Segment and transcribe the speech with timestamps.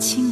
[0.00, 0.29] 轻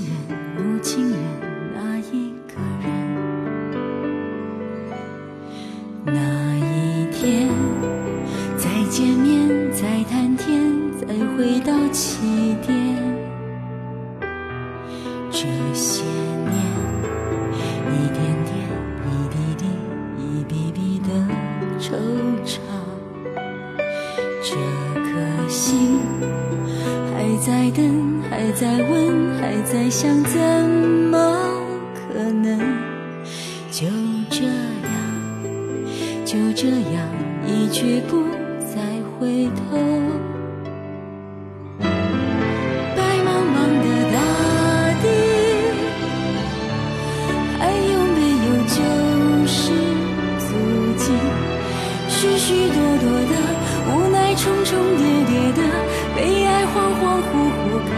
[57.80, 57.90] 看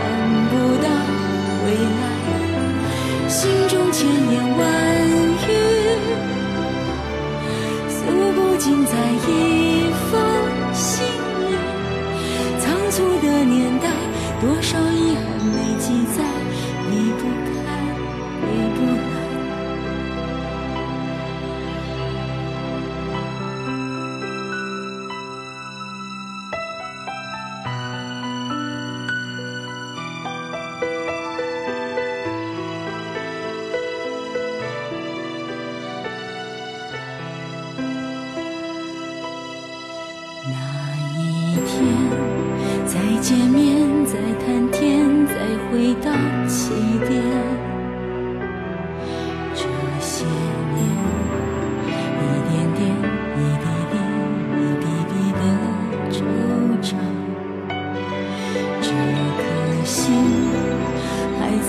[0.51, 0.89] 不到
[1.65, 1.69] 未
[2.01, 2.03] 来。
[3.29, 4.63] 心中千言万
[5.47, 5.51] 语
[7.89, 7.99] 诉
[8.35, 8.93] 不尽在
[9.29, 10.13] 一封
[10.73, 11.53] 信里。
[12.59, 13.89] 仓促的年代
[14.41, 16.40] 多少遗憾没记载。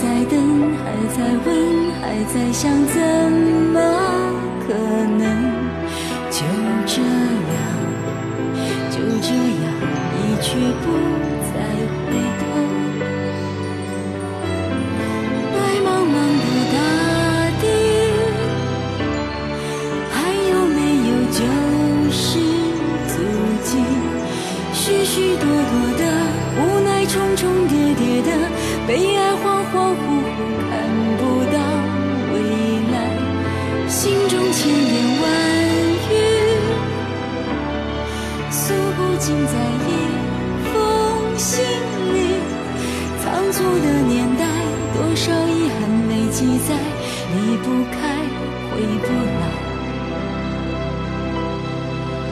[0.01, 0.35] 在等
[0.77, 1.47] 还在问
[2.01, 2.03] 还
[2.33, 2.97] 在想怎
[3.71, 3.77] 么
[4.65, 4.73] 可
[5.19, 5.21] 能？
[6.31, 6.37] 就
[6.87, 7.55] 这样
[8.89, 9.63] 就这样
[10.15, 10.49] 一去
[10.81, 10.85] 不
[11.53, 11.55] 再
[12.07, 12.30] 回。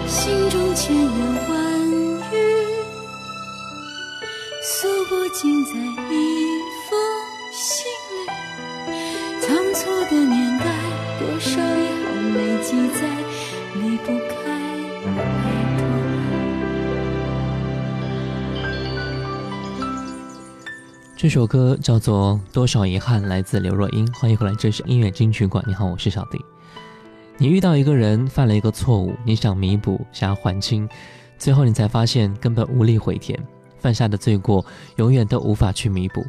[0.09, 2.35] 心中千言万语，
[4.63, 5.71] 诉不尽在
[6.11, 6.59] 一
[6.89, 6.99] 封
[7.53, 8.19] 信里。
[9.39, 10.65] 仓促的年代，
[11.19, 11.61] 多少遗
[12.03, 12.99] 憾没记载，
[13.75, 14.33] 离不开
[15.05, 15.13] 太
[15.77, 15.85] 多。
[21.15, 24.11] 这首歌叫做《多少遗憾》，来自刘若英。
[24.13, 25.63] 欢迎回来，这是音乐金曲馆。
[25.67, 26.43] 你好，我是小迪。
[27.41, 30.87] 你遇到一个人犯了一个错误，你想弥补，想要还清，
[31.37, 33.39] 最后你才发现根本无力回天，
[33.79, 34.65] 犯下的罪过
[34.97, 36.25] 永远都无法去弥补。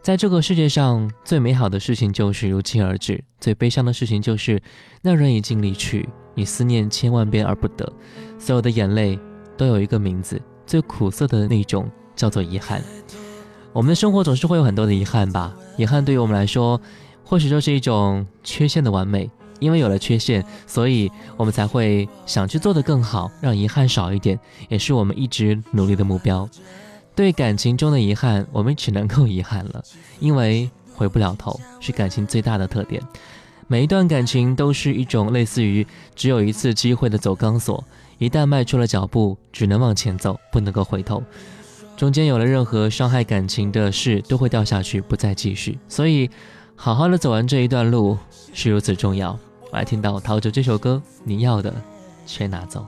[0.00, 4.62] 在这个世界上最美好的事情就是如期而至，最悲伤的事情就是
[5.02, 7.92] 那人已经离去，你思念千万遍而不得。
[8.38, 9.18] 所有的眼泪
[9.56, 12.80] 都有一个名字，最苦涩的那种叫做遗憾。
[13.72, 15.52] 我们的生活总是会有很多的遗憾吧？
[15.76, 16.80] 遗憾对于我们来说，
[17.24, 19.28] 或许就是一种缺陷的完美。
[19.58, 24.38] 因为有了缺陷，所以我们才会想去做的更好，让遗憾少一点，
[24.68, 26.48] 也是我们一直努力的目标。
[27.14, 29.82] 对感情中的遗憾，我们只能够遗憾了，
[30.20, 33.02] 因为回不了头，是感情最大的特点。
[33.66, 37.84] 每一段感情都是一种类似于只有一次机会的走钢索，
[38.18, 41.22] 一旦迈出了脚步，只能往前走，不能够回头。
[41.96, 45.76] 中间有了任何伤害感情的事，都会掉下去，不再继续。
[45.88, 46.30] 所以，
[46.76, 48.16] 好好的走完这一段路
[48.54, 49.38] 是如此重要。
[49.70, 51.74] 我来听到陶喆这首歌，你要的
[52.26, 52.86] 全拿走。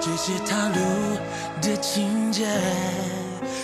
[0.00, 0.74] 这些套路
[1.60, 2.46] 的情节，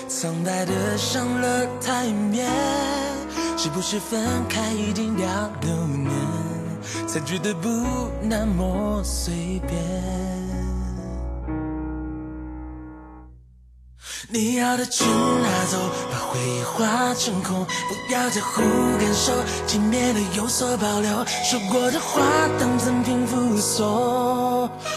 [0.07, 2.47] 苍白的上了台面，
[3.57, 6.11] 是不是分开一定要六年，
[7.07, 7.69] 才觉得不
[8.21, 10.46] 那么随便？
[14.29, 15.79] 你要的全拿走，
[16.11, 18.63] 把回忆化成空，不要在乎
[18.99, 19.33] 感受，
[19.67, 21.25] 体面的有所保留。
[21.45, 22.23] 说过的话
[22.59, 23.87] 当赠品附送，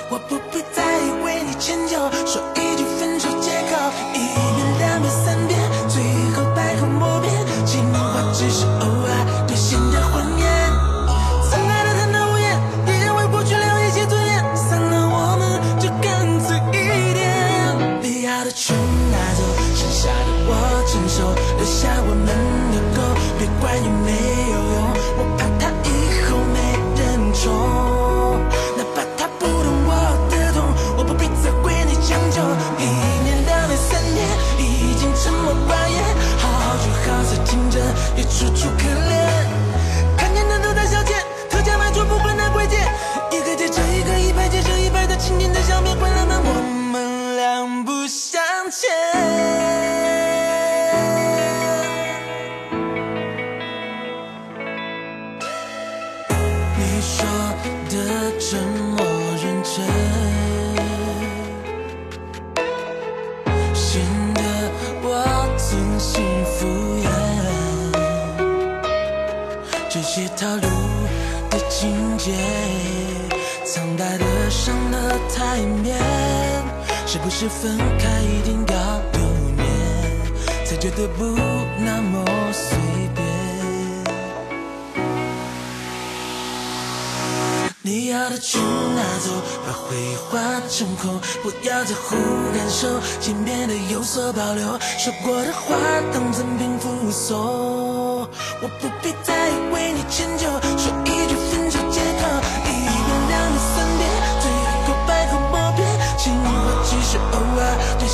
[0.10, 0.84] 我不必再
[1.24, 2.42] 为你迁就，说
[57.00, 57.24] 你说
[57.90, 57.96] 的
[58.38, 58.98] 这么
[59.42, 59.74] 认真，
[63.74, 64.02] 显
[64.34, 64.42] 得
[65.02, 65.08] 我
[65.56, 66.68] 真心敷
[67.00, 67.08] 衍。
[69.90, 70.68] 这些套路
[71.50, 72.34] 的情节，
[73.64, 75.98] 苍白的上了台面，
[77.08, 78.76] 是不是分开一定要
[79.14, 79.22] 留
[79.56, 79.66] 念，
[80.66, 81.24] 才觉得不
[81.78, 82.99] 那么碎？
[87.90, 89.32] 你要的全拿走，
[89.66, 90.40] 把回忆化
[90.70, 92.16] 成空，不要在乎
[92.54, 92.88] 感受，
[93.20, 94.64] 请变得有所保留，
[95.00, 95.76] 说过的话
[96.14, 97.36] 当赠品附送。
[98.62, 99.34] 我不必再
[99.74, 100.46] 为你迁就，
[100.78, 102.30] 说一句分手借口，
[102.62, 104.06] 一遍两遍三遍，
[104.40, 104.46] 最
[104.86, 105.82] 后百口莫辩，
[106.16, 106.48] 情话
[106.86, 107.62] 只是偶尔
[107.98, 108.08] 兑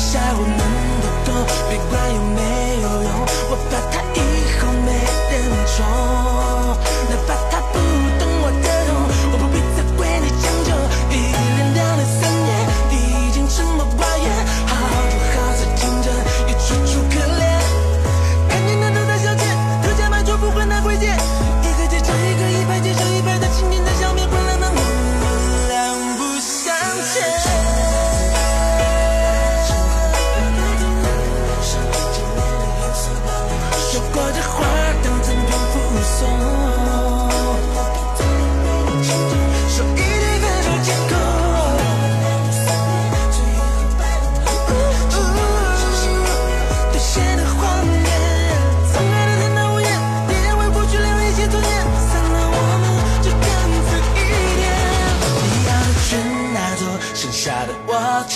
[0.00, 0.56] 下我们
[1.02, 1.28] 的狗，
[1.68, 2.40] 别管有没
[2.80, 3.12] 有用，
[3.50, 3.99] 我怕他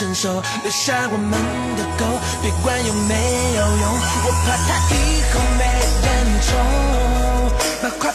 [0.05, 1.33] 伸手留下我们
[1.79, 2.05] 的狗，
[2.43, 3.15] 别管有没
[3.57, 3.85] 有用，
[4.27, 5.65] 我怕它以后没
[6.05, 6.07] 人
[6.45, 6.51] 宠。
[7.83, 8.13] 那快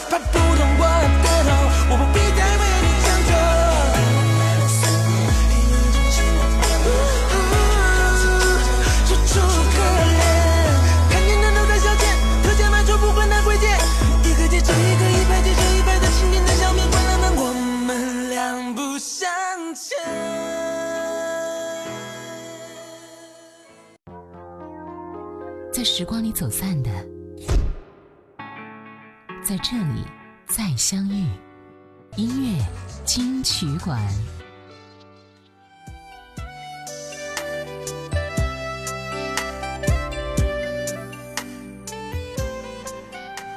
[26.40, 26.90] 走散的，
[29.44, 30.06] 在这里
[30.46, 31.26] 再相遇。
[32.16, 32.64] 音乐
[33.04, 34.02] 金曲馆，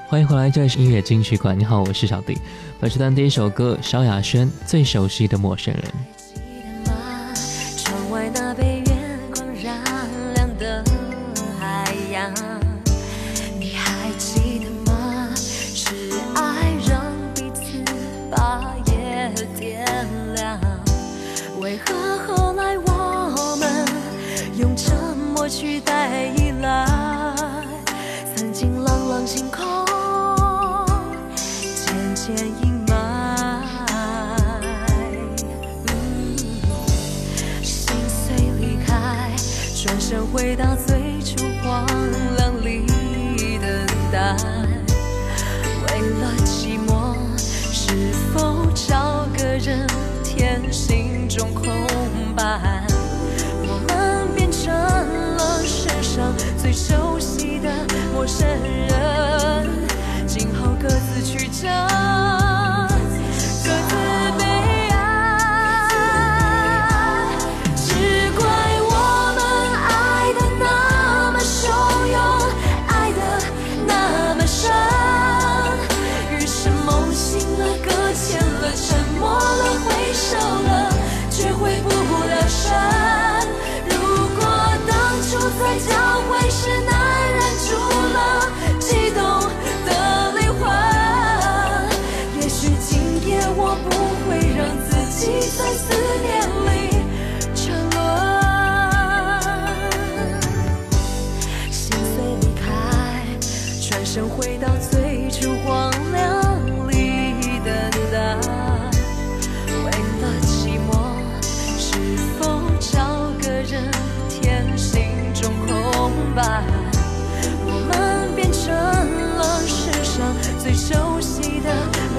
[0.09, 1.57] 欢迎回来，这里是音乐金曲馆。
[1.57, 2.37] 你好，我是小弟。
[2.81, 5.83] 本时段第一首歌，萧亚轩最熟悉的陌生人。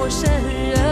[0.05, 0.84] 陌生人，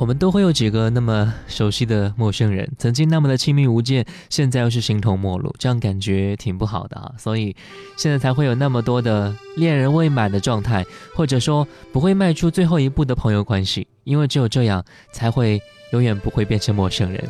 [0.00, 7.12] 我们都会有几个那么熟悉的陌生人，曾经那么的亲密无间，现在又是形同陌路，这样感觉挺不好的啊。
[7.18, 7.54] 所以
[7.98, 15.60] 现在才会有那么多的恋人未满的状态，或者说不会迈出最后一步的朋友关系，因为只有这样才会
[15.92, 17.22] 永远不会变成陌生人。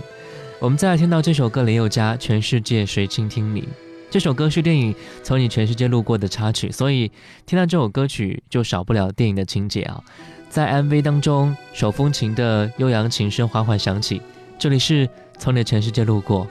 [0.60, 3.62] 我们再来听到这首歌，林宥嘉《全世界谁倾听你》。
[4.12, 7.10] 这首歌是电影《从你全世界路过》的插曲，所以
[7.46, 10.00] 听到这首歌曲就少不了电影的情节啊。
[10.50, 14.20] 在 MV 当中，手风琴的悠扬琴声缓缓响起。
[14.58, 16.44] 这里是从你的全世界路过，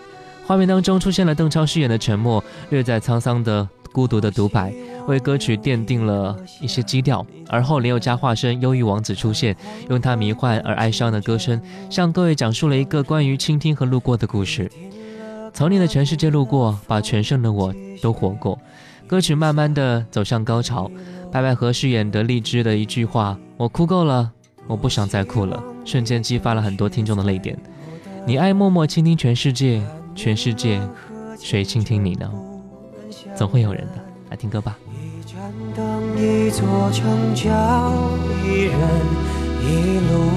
[0.47, 4.73] 画面当中出现了邓超饰演的沉默，略带沧桑的孤独的独白，
[5.05, 7.27] 为歌曲奠定了一些基调。
[7.49, 9.53] 而后林宥嘉化身忧郁王子出现，
[9.89, 14.71] 用他迷幻而哀伤的歌声，向各位讲述了一个关于倾听和路过的故事。
[15.53, 18.57] 从你的全世界路过，把全盛的我都活过。
[19.09, 20.87] 歌曲慢慢的走向高潮，
[21.31, 24.31] 白百合饰演的荔枝的一句话：“我哭够了，
[24.67, 27.57] 我不想再哭了。”瞬间激发了很多听众的泪点。
[28.23, 29.81] 你爱默默倾听全世界，
[30.13, 30.79] 全世界
[31.39, 32.31] 谁倾听你呢？
[33.35, 33.93] 总会有人的。
[34.29, 34.77] 来听歌吧。
[34.93, 35.41] 一盏
[35.75, 37.49] 灯，一座城，叫
[38.45, 38.77] 一人
[39.59, 40.29] 一路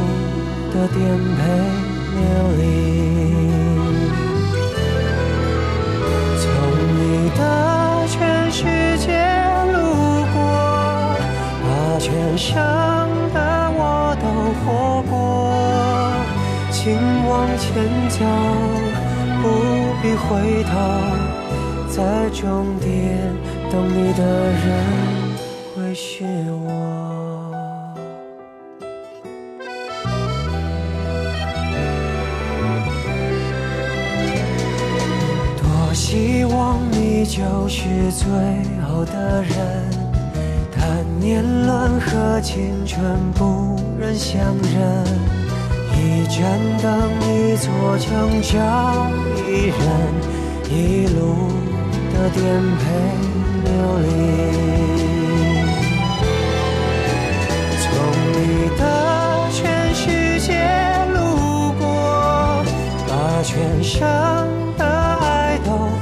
[0.73, 1.43] 的颠沛
[2.17, 2.23] 流
[2.57, 3.42] 离。
[8.13, 8.21] 全
[8.53, 8.63] 世
[8.99, 9.09] 界
[9.73, 9.79] 路
[10.35, 10.37] 过，
[11.65, 11.67] 把
[11.99, 12.53] 全盛
[13.33, 13.41] 的
[13.75, 14.25] 我都
[14.61, 15.13] 活过。
[16.71, 16.83] 请
[17.27, 17.65] 往前
[18.11, 18.19] 走，
[19.41, 19.45] 不
[20.03, 20.71] 必回头，
[21.89, 21.97] 在
[22.39, 22.93] 终点
[23.71, 24.63] 等你的人
[25.75, 26.27] 会是
[26.67, 27.62] 我。
[37.25, 38.27] 你就是最
[38.83, 39.55] 后的人，
[40.77, 43.01] 但年轮和青春
[43.35, 45.07] 不忍相认，
[45.95, 49.07] 一盏灯，一座城，找
[49.47, 49.79] 一人，
[50.69, 51.47] 一路
[52.13, 52.43] 的颠
[52.77, 52.83] 沛
[53.67, 53.71] 流
[54.03, 54.09] 离。
[57.79, 57.87] 从
[58.33, 58.37] 你
[58.77, 58.83] 的
[59.53, 60.51] 全世界
[61.15, 62.65] 路过，
[63.07, 63.11] 把
[63.45, 64.03] 全盛
[64.77, 66.02] 的爱都。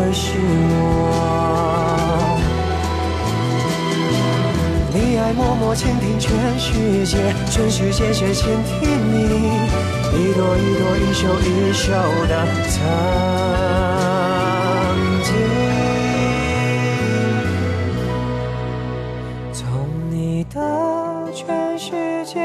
[0.00, 0.32] 会是
[0.70, 0.78] 我。
[4.94, 7.18] 你爱默默倾听全世界，
[7.50, 9.18] 全世界却倾听你，
[10.16, 11.92] 一朵一朵，一首一首
[12.26, 12.32] 的
[12.70, 12.80] 曾
[15.22, 15.28] 经。
[19.52, 19.62] 从
[20.10, 20.56] 你的
[21.34, 22.40] 全世界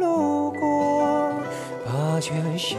[0.00, 1.30] 路过，
[1.84, 2.78] 把全盛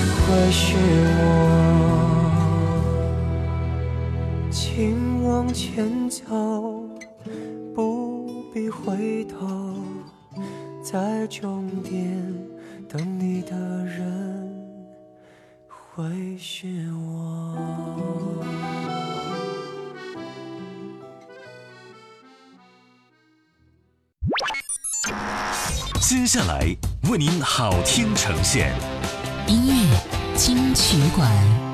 [0.31, 0.75] 会是
[1.19, 1.27] 我。
[4.49, 6.23] 请往前走，
[7.75, 9.75] 不必回头，
[10.81, 12.23] 在终点
[12.87, 14.49] 等你的人
[15.67, 17.57] 会是我。
[25.99, 26.73] 接下来
[27.09, 28.73] 为您好听呈现，
[29.47, 31.70] 音乐金曲馆。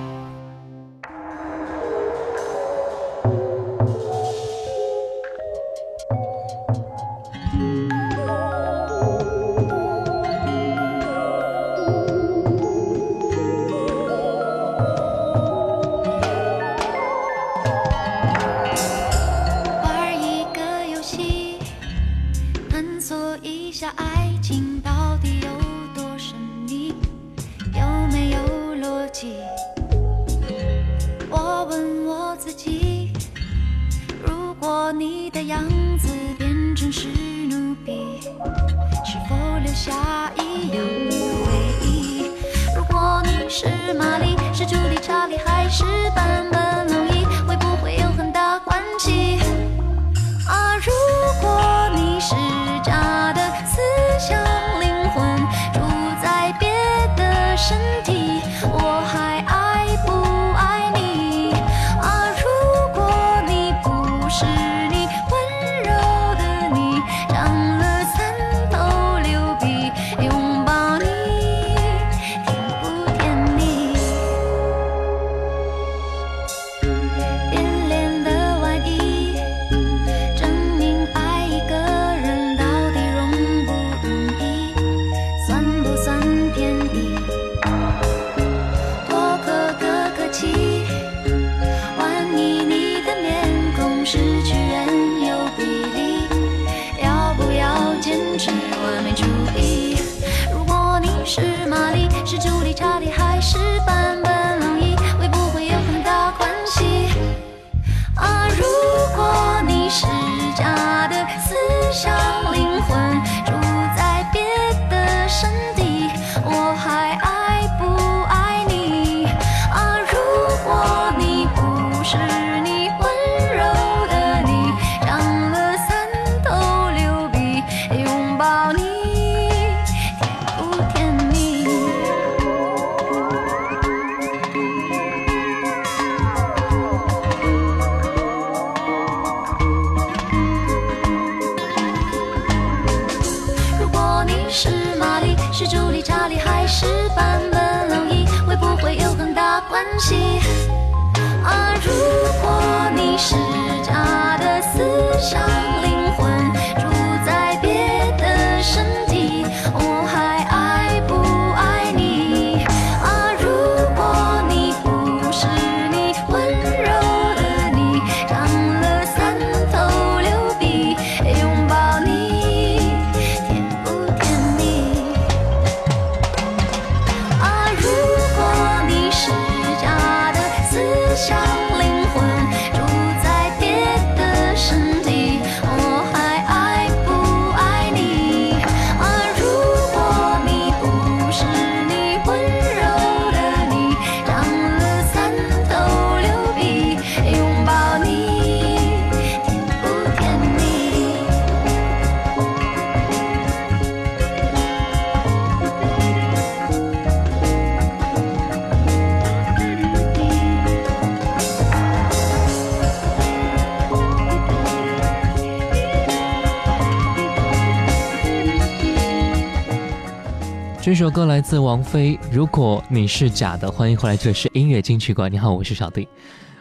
[221.08, 222.20] 首歌来自王菲。
[222.30, 225.32] 如果你是假的，欢迎回来，这里是音乐金曲馆。
[225.32, 226.06] 你好，我是小弟。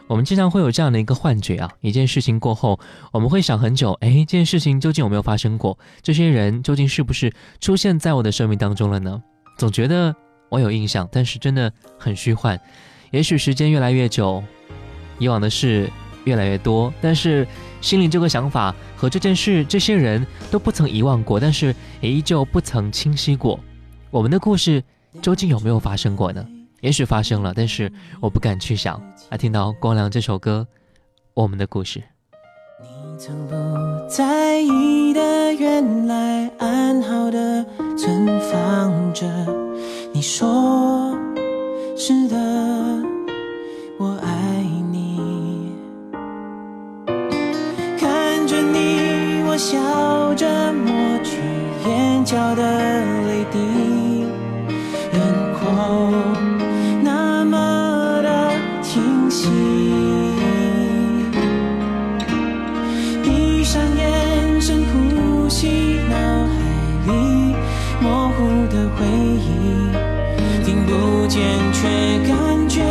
[0.07, 2.79] 我们经常会有这样的一个幻觉啊，一件事情过后，
[3.11, 5.77] 我们会想很久，哎，这件事情究竟有没有发生过？
[6.01, 7.29] 这些人究竟是不是
[7.59, 9.21] 出现在我的生命当中了呢？
[9.57, 10.15] 总觉得
[10.47, 12.57] 我有印象，但是真的很虚幻。
[13.11, 14.41] 也许时间越来越久，
[15.19, 15.91] 以往的事
[16.23, 17.45] 越来越多，但是
[17.81, 23.59] 心里这个想法和这件事、这些人都不曾遗忘过，但是也依旧不曾清晰过。
[24.17, 24.83] 我们的故事
[25.21, 26.43] 究竟有没有发生过呢？
[26.81, 28.99] 也许发生了，但是我不敢去想。
[29.29, 30.67] 来听到光良这首歌，
[31.35, 31.99] 《我们的故事》。
[32.81, 33.53] 你曾不
[34.09, 37.63] 在意的，原来安好的
[37.95, 39.27] 存放着。
[40.11, 41.15] 你说
[41.95, 42.35] 是的，
[43.99, 45.71] 我爱你。
[47.99, 50.91] 看着你，我笑着抹
[51.23, 51.37] 去
[51.87, 52.63] 眼角的
[53.27, 53.59] 泪滴，
[57.03, 59.49] 那么的清晰。
[63.23, 66.15] 闭上眼，深呼吸，脑
[66.47, 66.55] 海
[67.07, 67.55] 里
[68.01, 69.45] 模糊的回忆，
[70.65, 71.41] 听不见
[71.73, 71.87] 却
[72.27, 72.81] 感觉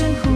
[0.00, 0.29] 生活。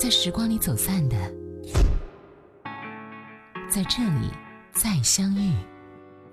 [0.00, 1.16] 在时光里走散的，
[3.68, 4.30] 在这里
[4.72, 5.52] 再相遇。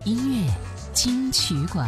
[0.06, 0.50] 音乐
[0.94, 1.86] 金曲馆。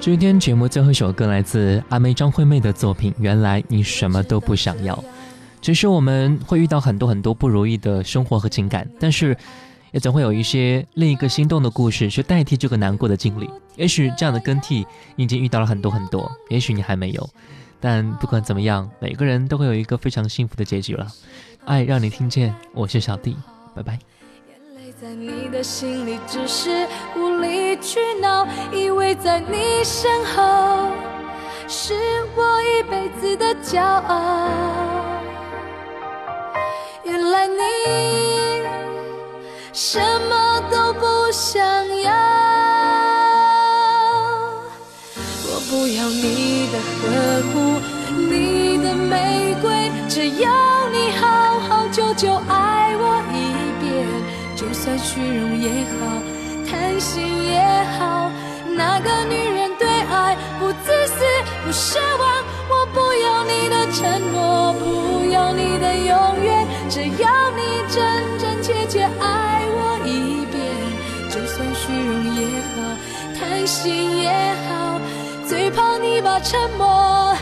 [0.00, 4.94] 今天节目最后一首歌来自阿妹张惠妹的作品《原来你什么都不想要》。
[5.60, 9.36] 其实我们会遇到很多很多不如意的生活和情感，但是
[9.90, 13.50] 也总会有一些另一个心动的故事去代替这个难过的经历。
[13.76, 17.28] 也许这样的更替你已经遇到了很多很多，也许你还没有。
[17.80, 21.06] 但不管怎么样，每个人都会有一个非常幸福的结局了。
[21.64, 23.36] 爱让你听见，我是小弟，
[23.74, 23.98] 拜拜。
[24.98, 30.90] 在你的心里只是无理取闹，以为在你身后
[31.68, 31.92] 是
[32.34, 34.65] 我一辈子的骄傲。
[50.16, 53.52] 只要你好好久久爱我一
[53.84, 54.06] 遍。
[54.56, 56.08] 就算虚荣也好，
[56.66, 57.60] 贪心也
[57.98, 58.30] 好，
[58.74, 61.22] 那个女人对爱不自私
[61.62, 62.42] 不奢望。
[62.70, 70.56] 我不要你的承诺，不要你的永远，只要你真真切切爱我一遍。
[71.28, 72.80] 就算虚荣也好，
[73.38, 74.32] 贪心也
[74.66, 74.98] 好，
[75.46, 77.36] 最怕你把沉默